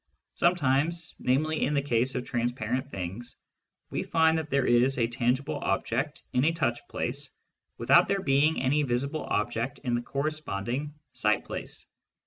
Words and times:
Sometimes, 0.33 1.15
namely 1.19 1.63
in 1.63 1.75
the 1.75 1.81
case 1.83 2.15
of 2.15 2.25
transparent 2.25 2.89
things, 2.89 3.35
we 3.91 4.01
find 4.01 4.35
that 4.39 4.49
there 4.49 4.65
is 4.65 4.97
a 4.97 5.05
tangible 5.05 5.59
object 5.61 6.23
in 6.33 6.43
a 6.45 6.51
touch 6.53 6.79
place 6.87 7.29
without 7.77 8.07
there 8.07 8.23
being 8.23 8.59
any 8.63 8.81
visible 8.81 9.25
object 9.25 9.77
in 9.83 9.93
the 9.93 10.01
corresponding 10.01 10.95
sight 11.13 11.45
place. 11.45 11.85